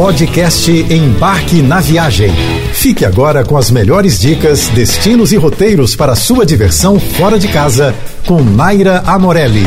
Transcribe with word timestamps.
Podcast 0.00 0.70
Embarque 0.70 1.60
na 1.60 1.78
Viagem. 1.78 2.30
Fique 2.72 3.04
agora 3.04 3.44
com 3.44 3.54
as 3.54 3.70
melhores 3.70 4.18
dicas, 4.18 4.68
destinos 4.68 5.30
e 5.30 5.36
roteiros 5.36 5.94
para 5.94 6.16
sua 6.16 6.46
diversão 6.46 6.98
fora 6.98 7.38
de 7.38 7.46
casa 7.48 7.94
com 8.26 8.42
Naira 8.42 9.00
Amorelli. 9.00 9.62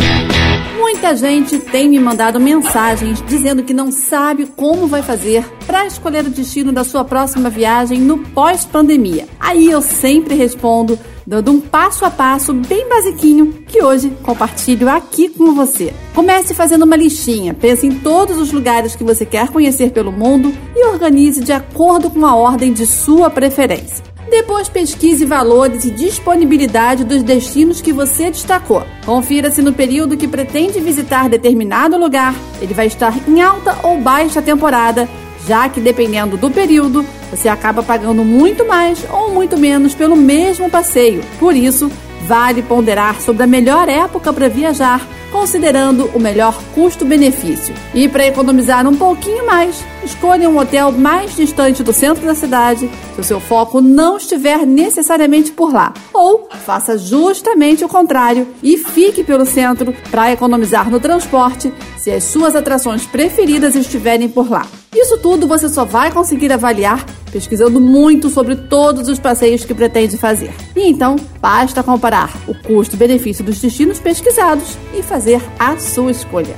Muita 0.79 1.15
gente 1.15 1.59
tem 1.59 1.87
me 1.87 1.99
mandado 1.99 2.39
mensagens 2.39 3.23
dizendo 3.27 3.61
que 3.61 3.75
não 3.75 3.91
sabe 3.91 4.47
como 4.55 4.87
vai 4.87 5.03
fazer 5.03 5.45
para 5.67 5.85
escolher 5.85 6.25
o 6.25 6.31
destino 6.31 6.71
da 6.71 6.83
sua 6.83 7.05
próxima 7.05 7.47
viagem 7.47 7.99
no 7.99 8.17
pós-pandemia. 8.17 9.27
Aí 9.39 9.69
eu 9.69 9.83
sempre 9.83 10.33
respondo 10.33 10.97
dando 11.25 11.51
um 11.51 11.59
passo 11.59 12.05
a 12.05 12.11
passo 12.11 12.53
bem 12.53 12.87
basiquinho 12.87 13.53
que 13.67 13.83
hoje 13.83 14.11
compartilho 14.23 14.89
aqui 14.89 15.29
com 15.29 15.53
você. 15.53 15.93
Comece 16.13 16.53
fazendo 16.53 16.83
uma 16.83 16.95
listinha, 16.95 17.53
pense 17.53 17.85
em 17.87 17.99
todos 17.99 18.37
os 18.37 18.51
lugares 18.51 18.95
que 18.95 19.03
você 19.03 19.25
quer 19.25 19.49
conhecer 19.49 19.91
pelo 19.91 20.11
mundo 20.11 20.53
e 20.75 20.85
organize 20.87 21.41
de 21.43 21.51
acordo 21.51 22.09
com 22.09 22.25
a 22.25 22.35
ordem 22.35 22.73
de 22.73 22.85
sua 22.85 23.29
preferência. 23.29 24.03
Depois 24.29 24.67
pesquise 24.67 25.25
valores 25.25 25.85
e 25.85 25.91
disponibilidade 25.91 27.03
dos 27.03 27.21
destinos 27.21 27.81
que 27.81 27.93
você 27.93 28.31
destacou. 28.31 28.83
Confira 29.05 29.51
se 29.51 29.61
no 29.61 29.73
período 29.73 30.17
que 30.17 30.27
pretende 30.27 30.79
visitar 30.79 31.29
determinado 31.29 31.97
lugar 31.97 32.33
ele 32.59 32.73
vai 32.73 32.87
estar 32.87 33.15
em 33.27 33.41
alta 33.41 33.77
ou 33.83 33.99
baixa 33.99 34.41
temporada, 34.41 35.07
já 35.45 35.69
que 35.69 35.79
dependendo 35.79 36.37
do 36.37 36.49
período, 36.49 37.05
você 37.35 37.49
acaba 37.49 37.81
pagando 37.81 38.23
muito 38.23 38.65
mais 38.65 39.03
ou 39.11 39.31
muito 39.31 39.57
menos 39.57 39.95
pelo 39.95 40.15
mesmo 40.15 40.69
passeio. 40.69 41.23
Por 41.39 41.55
isso, 41.55 41.91
vale 42.27 42.61
ponderar 42.61 43.19
sobre 43.19 43.43
a 43.43 43.47
melhor 43.47 43.89
época 43.89 44.31
para 44.31 44.47
viajar 44.47 45.01
considerando 45.33 46.11
o 46.13 46.19
melhor 46.19 46.61
custo-benefício. 46.75 47.73
E 47.91 48.07
para 48.07 48.27
economizar 48.27 48.87
um 48.87 48.95
pouquinho 48.95 49.45
mais, 49.47 49.83
escolha 50.05 50.47
um 50.47 50.59
hotel 50.59 50.91
mais 50.91 51.35
distante 51.35 51.81
do 51.81 51.91
centro 51.91 52.23
da 52.23 52.35
cidade, 52.35 52.87
se 53.15 53.19
o 53.19 53.23
seu 53.23 53.39
foco 53.39 53.81
não 53.81 54.17
estiver 54.17 54.63
necessariamente 54.63 55.51
por 55.51 55.73
lá. 55.73 55.91
Ou 56.13 56.47
faça 56.63 56.99
justamente 56.99 57.83
o 57.83 57.89
contrário 57.89 58.47
e 58.61 58.77
fique 58.77 59.23
pelo 59.23 59.45
centro 59.45 59.93
para 60.11 60.31
economizar 60.31 60.89
no 60.89 60.99
transporte 60.99 61.73
se 61.97 62.11
as 62.11 62.25
suas 62.25 62.55
atrações 62.55 63.05
preferidas 63.05 63.75
estiverem 63.75 64.29
por 64.29 64.49
lá. 64.49 64.67
Isso 64.95 65.17
tudo 65.17 65.47
você 65.47 65.67
só 65.67 65.83
vai 65.83 66.11
conseguir 66.11 66.53
avaliar 66.53 67.03
pesquisando 67.33 67.81
muito 67.81 68.29
sobre 68.29 68.55
todos 68.55 69.09
os 69.09 69.19
passeios 69.19 69.65
que 69.65 69.73
pretende 69.73 70.17
fazer. 70.17 70.53
E 70.75 70.87
então, 70.87 71.15
basta 71.41 71.81
comparar 71.81 72.31
o 72.47 72.53
custo-benefício 72.53 73.43
dos 73.43 73.59
destinos 73.59 73.99
pesquisados 73.99 74.77
e 74.97 75.01
fazer 75.01 75.41
a 75.57 75.77
sua 75.79 76.11
escolha. 76.11 76.55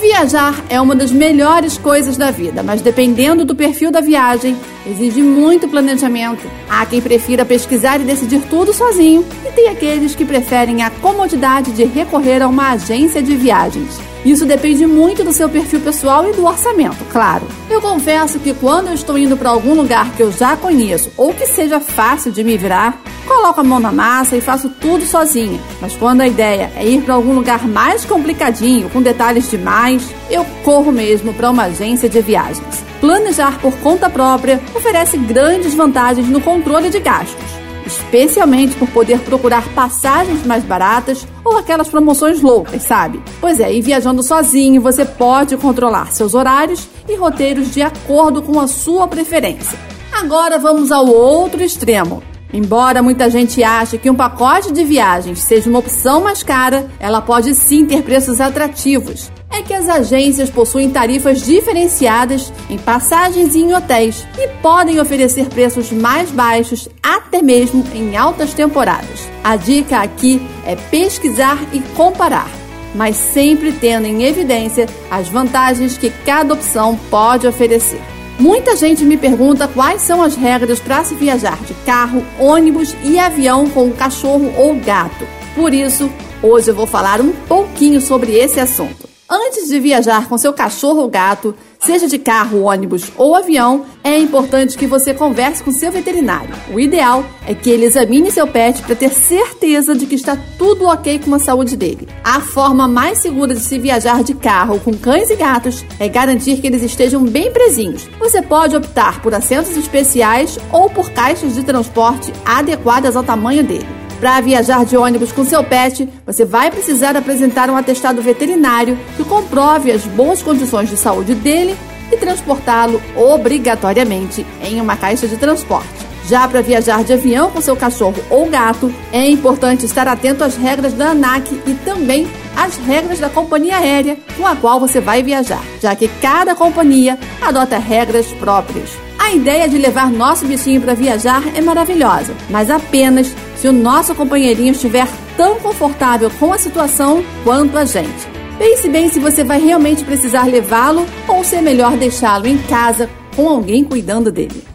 Viajar 0.00 0.64
é 0.68 0.80
uma 0.80 0.94
das 0.94 1.12
melhores 1.12 1.78
coisas 1.78 2.16
da 2.16 2.30
vida, 2.30 2.62
mas 2.62 2.80
dependendo 2.80 3.44
do 3.44 3.54
perfil 3.54 3.90
da 3.90 4.00
viagem, 4.00 4.56
exige 4.86 5.22
muito 5.22 5.68
planejamento. 5.68 6.46
Há 6.68 6.84
quem 6.84 7.00
prefira 7.00 7.44
pesquisar 7.44 8.00
e 8.00 8.04
decidir 8.04 8.42
tudo 8.50 8.72
sozinho, 8.72 9.24
e 9.46 9.52
tem 9.52 9.68
aqueles 9.68 10.14
que 10.14 10.24
preferem 10.24 10.82
a 10.82 10.90
comodidade 10.90 11.70
de 11.72 11.84
recorrer 11.84 12.42
a 12.42 12.48
uma 12.48 12.72
agência 12.72 13.22
de 13.22 13.36
viagens. 13.36 14.13
Isso 14.24 14.46
depende 14.46 14.86
muito 14.86 15.22
do 15.22 15.32
seu 15.32 15.48
perfil 15.50 15.80
pessoal 15.80 16.26
e 16.28 16.32
do 16.32 16.46
orçamento, 16.46 17.04
claro. 17.12 17.46
Eu 17.68 17.80
confesso 17.80 18.38
que 18.38 18.54
quando 18.54 18.88
eu 18.88 18.94
estou 18.94 19.18
indo 19.18 19.36
para 19.36 19.50
algum 19.50 19.74
lugar 19.74 20.12
que 20.12 20.22
eu 20.22 20.32
já 20.32 20.56
conheço 20.56 21.10
ou 21.16 21.34
que 21.34 21.46
seja 21.46 21.78
fácil 21.78 22.32
de 22.32 22.42
me 22.42 22.56
virar, 22.56 23.02
coloco 23.26 23.60
a 23.60 23.64
mão 23.64 23.78
na 23.78 23.92
massa 23.92 24.34
e 24.34 24.40
faço 24.40 24.70
tudo 24.80 25.04
sozinha. 25.04 25.60
Mas 25.78 25.94
quando 25.94 26.22
a 26.22 26.26
ideia 26.26 26.72
é 26.74 26.86
ir 26.86 27.02
para 27.02 27.14
algum 27.14 27.34
lugar 27.34 27.66
mais 27.68 28.06
complicadinho, 28.06 28.88
com 28.88 29.02
detalhes 29.02 29.50
demais, 29.50 30.02
eu 30.30 30.46
corro 30.64 30.90
mesmo 30.90 31.34
para 31.34 31.50
uma 31.50 31.64
agência 31.64 32.08
de 32.08 32.22
viagens. 32.22 32.82
Planejar 33.00 33.58
por 33.60 33.74
conta 33.78 34.08
própria 34.08 34.58
oferece 34.74 35.18
grandes 35.18 35.74
vantagens 35.74 36.28
no 36.28 36.40
controle 36.40 36.88
de 36.88 36.98
gastos 36.98 37.63
especialmente 37.86 38.76
por 38.76 38.88
poder 38.88 39.20
procurar 39.20 39.66
passagens 39.74 40.44
mais 40.44 40.64
baratas 40.64 41.26
ou 41.44 41.58
aquelas 41.58 41.88
promoções 41.88 42.40
loucas, 42.40 42.82
sabe? 42.82 43.22
Pois 43.40 43.60
é, 43.60 43.72
e 43.72 43.80
viajando 43.80 44.22
sozinho 44.22 44.80
você 44.80 45.04
pode 45.04 45.56
controlar 45.56 46.12
seus 46.12 46.34
horários 46.34 46.88
e 47.08 47.16
roteiros 47.16 47.72
de 47.72 47.82
acordo 47.82 48.42
com 48.42 48.58
a 48.58 48.66
sua 48.66 49.06
preferência. 49.06 49.78
Agora 50.12 50.58
vamos 50.58 50.90
ao 50.90 51.06
outro 51.06 51.62
extremo. 51.62 52.22
Embora 52.54 53.02
muita 53.02 53.28
gente 53.28 53.62
ache 53.62 53.98
que 53.98 54.08
um 54.08 54.14
pacote 54.14 54.72
de 54.72 54.84
viagens 54.84 55.40
seja 55.40 55.68
uma 55.68 55.80
opção 55.80 56.22
mais 56.22 56.42
cara, 56.42 56.88
ela 56.98 57.20
pode 57.20 57.54
sim 57.54 57.84
ter 57.84 58.02
preços 58.02 58.40
atrativos 58.40 59.30
é 59.54 59.62
que 59.62 59.72
as 59.72 59.88
agências 59.88 60.50
possuem 60.50 60.90
tarifas 60.90 61.42
diferenciadas 61.42 62.52
em 62.68 62.76
passagens 62.76 63.54
e 63.54 63.60
em 63.60 63.72
hotéis 63.72 64.26
e 64.36 64.48
podem 64.60 65.00
oferecer 65.00 65.46
preços 65.46 65.92
mais 65.92 66.30
baixos 66.30 66.88
até 67.00 67.40
mesmo 67.40 67.84
em 67.94 68.16
altas 68.16 68.52
temporadas. 68.52 69.28
A 69.44 69.54
dica 69.56 70.00
aqui 70.00 70.42
é 70.66 70.74
pesquisar 70.74 71.58
e 71.72 71.80
comparar, 71.94 72.50
mas 72.94 73.14
sempre 73.16 73.70
tendo 73.72 74.06
em 74.06 74.24
evidência 74.24 74.88
as 75.08 75.28
vantagens 75.28 75.96
que 75.96 76.10
cada 76.24 76.52
opção 76.52 76.98
pode 77.08 77.46
oferecer. 77.46 78.02
Muita 78.38 78.76
gente 78.76 79.04
me 79.04 79.16
pergunta 79.16 79.68
quais 79.68 80.02
são 80.02 80.20
as 80.20 80.34
regras 80.34 80.80
para 80.80 81.04
se 81.04 81.14
viajar 81.14 81.56
de 81.62 81.72
carro, 81.86 82.24
ônibus 82.38 82.94
e 83.04 83.18
avião 83.18 83.68
com 83.70 83.92
cachorro 83.92 84.52
ou 84.56 84.74
gato. 84.74 85.24
Por 85.54 85.72
isso, 85.72 86.10
hoje 86.42 86.70
eu 86.70 86.74
vou 86.74 86.86
falar 86.86 87.20
um 87.20 87.30
pouquinho 87.32 88.00
sobre 88.00 88.32
esse 88.32 88.58
assunto. 88.58 89.03
Antes 89.28 89.68
de 89.68 89.80
viajar 89.80 90.28
com 90.28 90.36
seu 90.36 90.52
cachorro 90.52 91.00
ou 91.00 91.08
gato, 91.08 91.54
seja 91.80 92.06
de 92.06 92.18
carro, 92.18 92.64
ônibus 92.64 93.10
ou 93.16 93.34
avião, 93.34 93.86
é 94.04 94.18
importante 94.18 94.76
que 94.76 94.86
você 94.86 95.14
converse 95.14 95.62
com 95.62 95.72
seu 95.72 95.90
veterinário. 95.90 96.54
O 96.70 96.78
ideal 96.78 97.24
é 97.46 97.54
que 97.54 97.70
ele 97.70 97.86
examine 97.86 98.30
seu 98.30 98.46
pet 98.46 98.82
para 98.82 98.94
ter 98.94 99.08
certeza 99.08 99.94
de 99.94 100.04
que 100.04 100.14
está 100.14 100.36
tudo 100.58 100.84
ok 100.84 101.20
com 101.20 101.34
a 101.34 101.38
saúde 101.38 101.74
dele. 101.74 102.06
A 102.22 102.42
forma 102.42 102.86
mais 102.86 103.18
segura 103.18 103.54
de 103.54 103.60
se 103.60 103.78
viajar 103.78 104.22
de 104.22 104.34
carro 104.34 104.78
com 104.78 104.92
cães 104.92 105.30
e 105.30 105.36
gatos 105.36 105.82
é 105.98 106.06
garantir 106.06 106.60
que 106.60 106.66
eles 106.66 106.82
estejam 106.82 107.24
bem 107.24 107.50
presinhos. 107.50 108.06
Você 108.18 108.42
pode 108.42 108.76
optar 108.76 109.22
por 109.22 109.32
assentos 109.34 109.74
especiais 109.74 110.58
ou 110.70 110.90
por 110.90 111.10
caixas 111.10 111.54
de 111.54 111.64
transporte 111.64 112.30
adequadas 112.44 113.16
ao 113.16 113.24
tamanho 113.24 113.64
dele. 113.64 114.03
Para 114.24 114.40
viajar 114.40 114.86
de 114.86 114.96
ônibus 114.96 115.32
com 115.32 115.44
seu 115.44 115.62
pet, 115.62 116.08
você 116.24 116.46
vai 116.46 116.70
precisar 116.70 117.14
apresentar 117.14 117.68
um 117.68 117.76
atestado 117.76 118.22
veterinário 118.22 118.98
que 119.18 119.22
comprove 119.22 119.92
as 119.92 120.06
boas 120.06 120.42
condições 120.42 120.88
de 120.88 120.96
saúde 120.96 121.34
dele 121.34 121.76
e 122.10 122.16
transportá-lo 122.16 123.02
obrigatoriamente 123.14 124.46
em 124.62 124.80
uma 124.80 124.96
caixa 124.96 125.28
de 125.28 125.36
transporte. 125.36 125.90
Já 126.26 126.48
para 126.48 126.62
viajar 126.62 127.04
de 127.04 127.12
avião 127.12 127.50
com 127.50 127.60
seu 127.60 127.76
cachorro 127.76 128.16
ou 128.30 128.48
gato, 128.48 128.90
é 129.12 129.28
importante 129.28 129.84
estar 129.84 130.08
atento 130.08 130.42
às 130.42 130.56
regras 130.56 130.94
da 130.94 131.10
ANAC 131.10 131.60
e 131.66 131.74
também 131.84 132.26
às 132.56 132.78
regras 132.78 133.18
da 133.18 133.28
companhia 133.28 133.76
aérea 133.76 134.16
com 134.38 134.46
a 134.46 134.56
qual 134.56 134.80
você 134.80 135.02
vai 135.02 135.22
viajar, 135.22 135.62
já 135.82 135.94
que 135.94 136.08
cada 136.22 136.54
companhia 136.54 137.18
adota 137.42 137.76
regras 137.76 138.28
próprias. 138.40 138.88
A 139.18 139.32
ideia 139.32 139.68
de 139.68 139.78
levar 139.78 140.10
nosso 140.10 140.46
bichinho 140.46 140.80
para 140.80 140.94
viajar 140.94 141.42
é 141.54 141.60
maravilhosa, 141.60 142.34
mas 142.48 142.70
apenas 142.70 143.34
se 143.64 143.68
o 143.68 143.72
nosso 143.72 144.14
companheirinho 144.14 144.72
estiver 144.72 145.08
tão 145.38 145.58
confortável 145.58 146.30
com 146.38 146.52
a 146.52 146.58
situação 146.58 147.24
quanto 147.42 147.78
a 147.78 147.86
gente. 147.86 148.28
Pense 148.58 148.86
bem 148.90 149.08
se 149.08 149.18
você 149.18 149.42
vai 149.42 149.58
realmente 149.58 150.04
precisar 150.04 150.44
levá-lo 150.44 151.06
ou 151.26 151.42
se 151.42 151.56
é 151.56 151.62
melhor 151.62 151.96
deixá-lo 151.96 152.46
em 152.46 152.58
casa 152.58 153.08
com 153.34 153.48
alguém 153.48 153.82
cuidando 153.82 154.30
dele. 154.30 154.73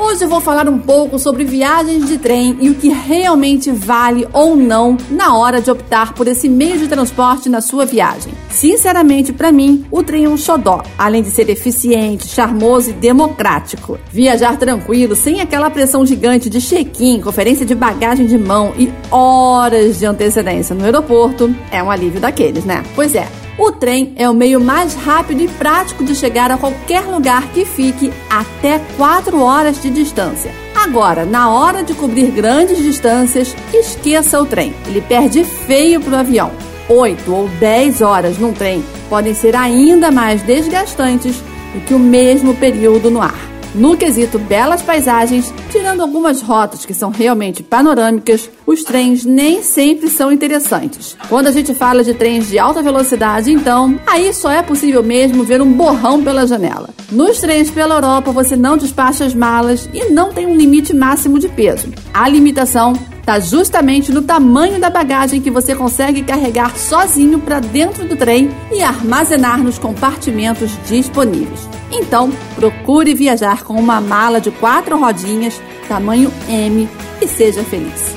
Hoje 0.00 0.24
eu 0.24 0.28
vou 0.28 0.40
falar 0.40 0.68
um 0.68 0.78
pouco 0.78 1.18
sobre 1.18 1.42
viagens 1.44 2.06
de 2.06 2.18
trem 2.18 2.56
e 2.60 2.70
o 2.70 2.74
que 2.76 2.88
realmente 2.88 3.72
vale 3.72 4.28
ou 4.32 4.54
não 4.54 4.96
na 5.10 5.36
hora 5.36 5.60
de 5.60 5.72
optar 5.72 6.14
por 6.14 6.28
esse 6.28 6.48
meio 6.48 6.78
de 6.78 6.86
transporte 6.86 7.48
na 7.48 7.60
sua 7.60 7.84
viagem. 7.84 8.32
Sinceramente, 8.48 9.32
para 9.32 9.50
mim, 9.50 9.84
o 9.90 10.00
trem 10.04 10.24
é 10.24 10.28
um 10.28 10.36
xodó, 10.36 10.84
além 10.96 11.20
de 11.20 11.30
ser 11.32 11.50
eficiente, 11.50 12.28
charmoso 12.28 12.90
e 12.90 12.92
democrático. 12.92 13.98
Viajar 14.12 14.56
tranquilo, 14.56 15.16
sem 15.16 15.40
aquela 15.40 15.68
pressão 15.68 16.06
gigante 16.06 16.48
de 16.48 16.60
check-in, 16.60 17.20
conferência 17.20 17.66
de 17.66 17.74
bagagem 17.74 18.26
de 18.26 18.38
mão 18.38 18.72
e 18.78 18.92
horas 19.10 19.98
de 19.98 20.06
antecedência 20.06 20.76
no 20.76 20.84
aeroporto, 20.84 21.52
é 21.72 21.82
um 21.82 21.90
alívio 21.90 22.20
daqueles, 22.20 22.64
né? 22.64 22.84
Pois 22.94 23.16
é, 23.16 23.26
o 23.58 23.72
trem 23.72 24.12
é 24.16 24.30
o 24.30 24.34
meio 24.34 24.60
mais 24.60 24.94
rápido 24.94 25.42
e 25.42 25.48
prático 25.48 26.04
de 26.04 26.14
chegar 26.14 26.50
a 26.50 26.56
qualquer 26.56 27.02
lugar 27.02 27.48
que 27.48 27.64
fique 27.64 28.12
até 28.30 28.80
4 28.96 29.40
horas 29.40 29.82
de 29.82 29.90
distância. 29.90 30.52
Agora, 30.74 31.24
na 31.24 31.50
hora 31.50 31.82
de 31.82 31.92
cobrir 31.92 32.30
grandes 32.30 32.78
distâncias, 32.78 33.54
esqueça 33.74 34.40
o 34.40 34.46
trem. 34.46 34.72
Ele 34.86 35.00
perde 35.00 35.42
feio 35.42 36.00
para 36.00 36.12
o 36.12 36.20
avião. 36.20 36.52
8 36.88 37.34
ou 37.34 37.48
10 37.48 38.00
horas 38.00 38.38
num 38.38 38.52
trem 38.52 38.82
podem 39.10 39.34
ser 39.34 39.56
ainda 39.56 40.10
mais 40.10 40.40
desgastantes 40.42 41.42
do 41.74 41.80
que 41.80 41.92
o 41.92 41.98
mesmo 41.98 42.54
período 42.54 43.10
no 43.10 43.20
ar. 43.20 43.57
No 43.74 43.96
quesito 43.96 44.38
belas 44.38 44.82
paisagens, 44.82 45.52
tirando 45.70 46.00
algumas 46.00 46.40
rotas 46.40 46.86
que 46.86 46.94
são 46.94 47.10
realmente 47.10 47.62
panorâmicas, 47.62 48.50
os 48.66 48.82
trens 48.82 49.24
nem 49.24 49.62
sempre 49.62 50.08
são 50.08 50.32
interessantes. 50.32 51.16
Quando 51.28 51.48
a 51.48 51.52
gente 51.52 51.74
fala 51.74 52.02
de 52.02 52.14
trens 52.14 52.48
de 52.48 52.58
alta 52.58 52.82
velocidade, 52.82 53.52
então, 53.52 53.98
aí 54.06 54.32
só 54.32 54.50
é 54.50 54.62
possível 54.62 55.02
mesmo 55.02 55.44
ver 55.44 55.60
um 55.60 55.72
borrão 55.72 56.22
pela 56.22 56.46
janela. 56.46 56.90
Nos 57.12 57.40
trens 57.40 57.70
pela 57.70 57.96
Europa, 57.96 58.32
você 58.32 58.56
não 58.56 58.76
despacha 58.76 59.24
as 59.24 59.34
malas 59.34 59.88
e 59.92 60.10
não 60.10 60.32
tem 60.32 60.46
um 60.46 60.56
limite 60.56 60.94
máximo 60.94 61.38
de 61.38 61.48
peso. 61.48 61.88
A 62.12 62.28
limitação 62.28 62.94
está 63.28 63.40
justamente 63.40 64.10
no 64.10 64.22
tamanho 64.22 64.80
da 64.80 64.88
bagagem 64.88 65.38
que 65.38 65.50
você 65.50 65.74
consegue 65.74 66.22
carregar 66.22 66.74
sozinho 66.78 67.38
para 67.38 67.60
dentro 67.60 68.08
do 68.08 68.16
trem 68.16 68.48
e 68.72 68.82
armazenar 68.82 69.62
nos 69.62 69.78
compartimentos 69.78 70.70
disponíveis. 70.86 71.68
Então, 71.92 72.32
procure 72.56 73.12
viajar 73.12 73.64
com 73.64 73.74
uma 73.74 74.00
mala 74.00 74.40
de 74.40 74.50
quatro 74.50 74.98
rodinhas, 74.98 75.60
tamanho 75.86 76.32
M, 76.48 76.88
e 77.20 77.28
seja 77.28 77.62
feliz. 77.64 78.14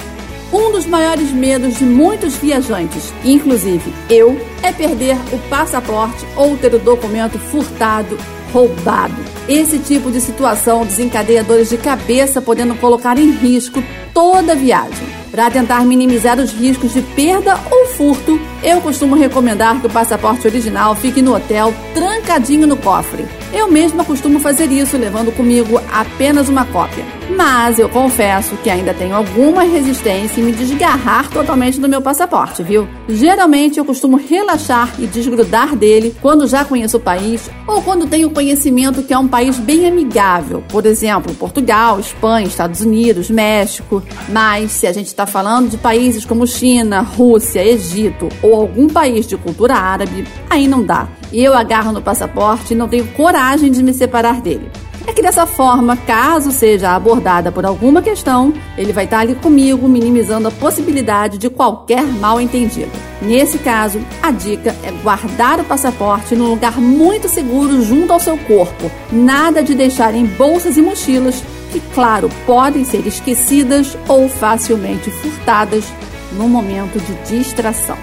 Um 0.53 0.71
dos 0.71 0.85
maiores 0.85 1.29
medos 1.29 1.79
de 1.79 1.83
muitos 1.83 2.37
viajantes, 2.37 3.13
inclusive 3.25 3.93
eu, 4.09 4.39
é 4.63 4.71
perder 4.71 5.17
o 5.33 5.37
passaporte 5.49 6.25
ou 6.37 6.55
ter 6.55 6.73
o 6.73 6.79
documento 6.79 7.37
furtado, 7.37 8.17
roubado. 8.53 9.15
Esse 9.49 9.77
tipo 9.77 10.09
de 10.09 10.21
situação 10.21 10.85
desencadeia 10.85 11.43
dores 11.43 11.69
de 11.69 11.77
cabeça, 11.77 12.41
podendo 12.41 12.75
colocar 12.75 13.17
em 13.17 13.31
risco 13.31 13.83
toda 14.13 14.53
a 14.53 14.55
viagem. 14.55 15.21
Para 15.31 15.49
tentar 15.49 15.85
minimizar 15.85 16.37
os 16.39 16.51
riscos 16.51 16.93
de 16.93 17.01
perda 17.01 17.57
ou 17.71 17.85
furto, 17.87 18.37
eu 18.61 18.81
costumo 18.81 19.15
recomendar 19.15 19.79
que 19.79 19.87
o 19.87 19.89
passaporte 19.89 20.45
original 20.45 20.93
fique 20.93 21.21
no 21.21 21.33
hotel 21.33 21.73
trancadinho 21.93 22.67
no 22.67 22.75
cofre. 22.75 23.25
Eu 23.53 23.71
mesma 23.71 24.03
costumo 24.03 24.39
fazer 24.39 24.71
isso, 24.71 24.97
levando 24.97 25.31
comigo 25.35 25.81
apenas 25.91 26.49
uma 26.49 26.65
cópia. 26.65 27.03
Mas 27.35 27.79
eu 27.79 27.87
confesso 27.89 28.55
que 28.57 28.69
ainda 28.69 28.93
tenho 28.93 29.15
alguma 29.15 29.63
resistência 29.63 30.41
em 30.41 30.43
me 30.43 30.51
desgarrar 30.51 31.29
totalmente 31.29 31.79
do 31.79 31.87
meu 31.87 32.01
passaporte, 32.01 32.61
viu? 32.61 32.87
Geralmente 33.07 33.77
eu 33.77 33.85
costumo 33.85 34.17
relaxar 34.17 34.93
e 34.99 35.07
desgrudar 35.07 35.75
dele 35.75 36.15
quando 36.21 36.47
já 36.47 36.63
conheço 36.65 36.97
o 36.97 37.01
país 37.01 37.49
ou 37.67 37.81
quando 37.81 38.07
tenho 38.07 38.29
conhecimento 38.29 39.03
que 39.03 39.13
é 39.13 39.17
um 39.17 39.27
país 39.27 39.57
bem 39.57 39.87
amigável, 39.87 40.63
por 40.69 40.85
exemplo, 40.85 41.33
Portugal, 41.35 41.99
Espanha, 41.99 42.47
Estados 42.47 42.81
Unidos, 42.81 43.29
México. 43.29 44.00
Mas 44.29 44.71
se 44.71 44.87
a 44.87 44.93
gente 44.93 45.07
está 45.07 45.25
falando 45.25 45.69
de 45.69 45.77
países 45.77 46.25
como 46.25 46.47
China, 46.47 47.01
Rússia, 47.01 47.65
Egito 47.65 48.29
ou 48.41 48.55
algum 48.55 48.87
país 48.87 49.27
de 49.27 49.37
cultura 49.37 49.75
árabe, 49.75 50.27
aí 50.49 50.67
não 50.67 50.83
dá. 50.83 51.07
Eu 51.31 51.53
agarro 51.53 51.91
no 51.91 52.01
passaporte 52.01 52.73
e 52.73 52.77
não 52.77 52.87
tenho 52.87 53.07
coragem 53.07 53.71
de 53.71 53.81
me 53.81 53.93
separar 53.93 54.41
dele. 54.41 54.69
É 55.07 55.13
que 55.13 55.21
dessa 55.21 55.47
forma, 55.47 55.97
caso 55.97 56.51
seja 56.51 56.91
abordada 56.91 57.51
por 57.51 57.65
alguma 57.65 58.01
questão, 58.01 58.53
ele 58.77 58.93
vai 58.93 59.05
estar 59.05 59.19
ali 59.19 59.33
comigo, 59.33 59.87
minimizando 59.87 60.47
a 60.47 60.51
possibilidade 60.51 61.37
de 61.37 61.49
qualquer 61.49 62.03
mal 62.03 62.39
entendido. 62.39 62.91
Nesse 63.21 63.57
caso, 63.57 63.99
a 64.21 64.31
dica 64.31 64.75
é 64.83 64.91
guardar 65.03 65.59
o 65.59 65.63
passaporte 65.63 66.35
num 66.35 66.49
lugar 66.49 66.79
muito 66.79 67.27
seguro 67.27 67.81
junto 67.81 68.13
ao 68.13 68.19
seu 68.19 68.37
corpo. 68.37 68.91
Nada 69.11 69.63
de 69.63 69.73
deixar 69.73 70.13
em 70.13 70.25
bolsas 70.25 70.77
e 70.77 70.81
mochilas, 70.81 71.43
que, 71.71 71.79
claro, 71.93 72.29
podem 72.45 72.83
ser 72.83 73.07
esquecidas 73.07 73.97
ou 74.07 74.27
facilmente 74.27 75.09
furtadas 75.09 75.85
no 76.33 76.47
momento 76.47 76.99
de 76.99 77.37
distração. 77.37 77.97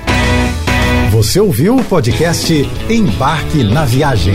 Você 1.10 1.40
ouviu 1.40 1.76
o 1.76 1.84
podcast 1.84 2.52
Embarque 2.88 3.62
na 3.64 3.84
Viagem. 3.84 4.34